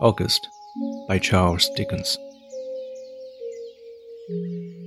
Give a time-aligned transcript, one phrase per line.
[0.00, 0.48] August
[1.06, 2.16] by Charles Dickens.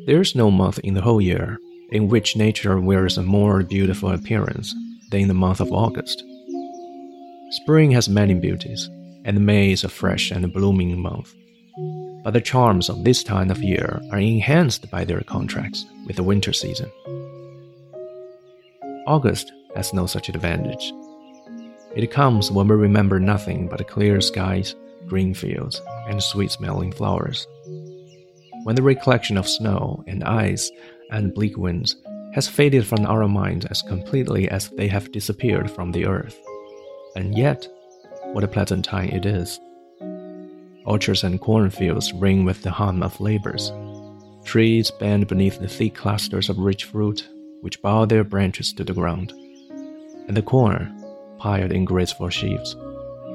[0.07, 1.59] There is no month in the whole year
[1.91, 4.73] in which nature wears a more beautiful appearance
[5.12, 6.23] than in the month of August.
[7.52, 8.89] Spring has many beauties,
[9.23, 11.31] and May is a fresh and blooming month.
[12.23, 16.23] But the charms of this time of year are enhanced by their contrast with the
[16.23, 16.89] winter season.
[19.05, 20.91] August has no such advantage.
[21.95, 24.73] It comes when we remember nothing but clear skies,
[25.07, 27.48] green fields, and sweet smelling flowers.
[28.63, 30.71] When the recollection of snow and ice
[31.11, 31.95] and bleak winds
[32.34, 36.39] has faded from our minds as completely as they have disappeared from the earth.
[37.16, 37.67] And yet,
[38.31, 39.59] what a pleasant time it is!
[40.85, 43.72] Orchards and cornfields ring with the hum of labors.
[44.44, 47.28] Trees bend beneath the thick clusters of rich fruit,
[47.61, 49.31] which bow their branches to the ground.
[50.28, 51.00] And the corn,
[51.38, 52.75] piled in graceful sheaves,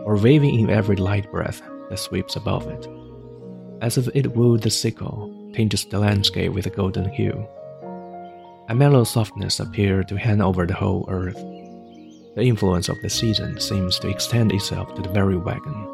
[0.09, 2.89] or waving in every light breath that sweeps above it,
[3.83, 7.47] as if it would the sickle, tinges the landscape with a golden hue.
[8.71, 11.37] A mellow softness appeared to hang over the whole earth.
[12.37, 15.87] The influence of the season seems to extend itself to the very wagon,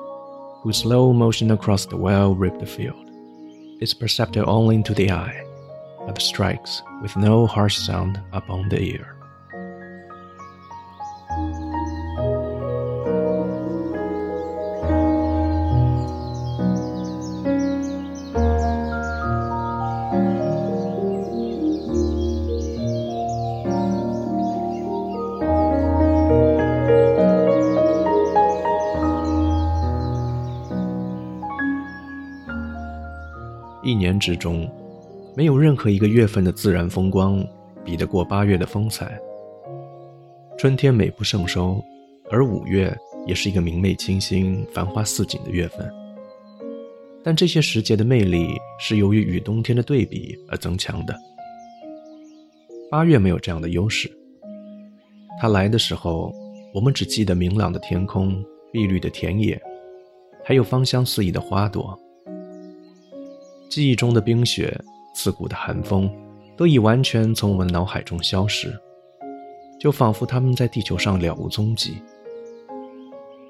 [0.63, 3.11] whose slow motion across the well-ribbed field
[3.81, 5.45] is perceptible only to the eye,
[6.07, 9.14] but strikes with no harsh sound upon the ear.
[34.05, 34.71] 年之中，
[35.35, 37.43] 没有任何一个月份的自然风光
[37.83, 39.19] 比得过八月的风采。
[40.59, 41.83] 春天美不胜收，
[42.31, 42.95] 而五月
[43.27, 45.91] 也是一个明媚清新、繁花似锦的月份。
[47.23, 51.19] 但这些时节的魅力是由于与冬天的对比而增强的。
[52.91, 54.13] 八月没有这样的优势。
[55.41, 56.31] 它来的时候，
[56.75, 59.59] 我们只记得明朗的天空、碧绿的田野，
[60.45, 61.99] 还有芳香四溢的花朵。
[63.69, 64.79] 记忆中的冰雪、
[65.15, 66.11] 刺骨的寒风，
[66.57, 68.73] 都已完全从我们脑海中消失，
[69.81, 71.95] 就仿佛他们在地球上了无踪迹。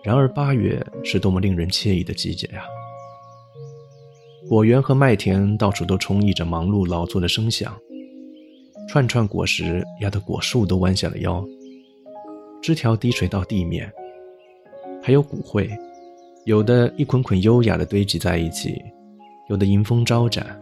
[0.02, 2.64] 然而八月是多么令人惬意的季节呀！
[4.48, 7.74] 果园和麦田到处都充溢着忙碌劳作的声响，
[8.88, 11.42] 串串果实压得果树都弯下了腰，
[12.62, 13.90] 枝条低垂到地面，
[15.02, 15.70] 还有谷穗，
[16.44, 18.82] 有的一捆捆优雅地堆积在一起。
[19.48, 20.58] 有的迎风招展，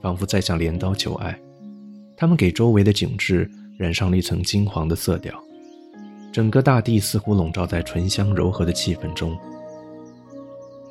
[0.00, 1.38] 仿佛在向镰刀求爱。
[2.16, 5.34] 它们给周围的景致染上了一层金黄的色调，
[6.32, 9.36] 整个大地似乎笼罩在醇香柔和的气氛中。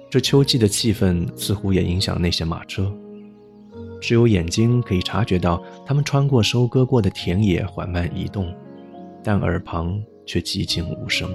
[0.10, 2.92] 这秋季的气氛似乎也影响那些马车，
[4.00, 8.54] 只有眼睛可以察觉到它们穿过收割过的田野缓慢移动，
[9.24, 11.30] 但耳旁却寂静无声。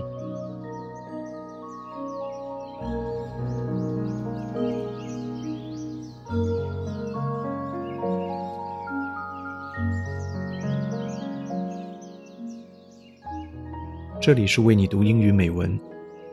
[14.20, 15.80] 这里是为你读英语美文，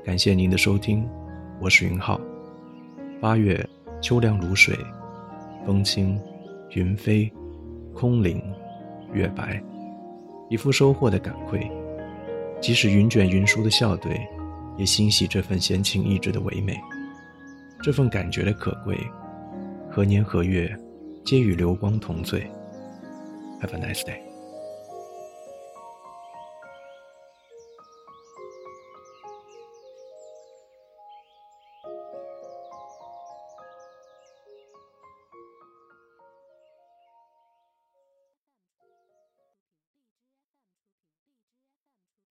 [0.03, 1.07] 感谢您的收听，
[1.61, 2.19] 我是云浩。
[3.21, 3.65] 八月，
[4.01, 4.77] 秋凉如水，
[5.65, 6.19] 风轻，
[6.71, 7.31] 云飞，
[7.93, 8.43] 空灵，
[9.13, 9.63] 月白，
[10.49, 11.65] 一副收获的感愧。
[12.59, 14.19] 即使云卷云舒的笑对，
[14.75, 16.77] 也欣喜这份闲情逸致的唯美，
[17.81, 18.97] 这份感觉的可贵。
[19.89, 20.77] 何年何月，
[21.23, 22.45] 皆与流光同醉。
[23.61, 24.26] Have a nice day.